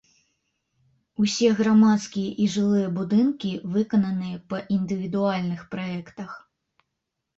Усе 1.23 1.49
грамадскія 1.59 2.31
і 2.45 2.49
жылыя 2.55 2.87
будынкі 2.97 3.51
выкананыя 3.77 4.43
па 4.55 4.65
індывідуальных 4.77 5.61
праектах. 5.77 6.31